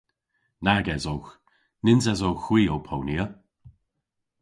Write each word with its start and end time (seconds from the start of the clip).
Nag 0.65 0.85
esowgh. 0.95 1.31
Nyns 1.83 2.05
esowgh 2.13 2.43
hwi 2.47 2.61
ow 2.73 2.81
ponya. 2.87 3.25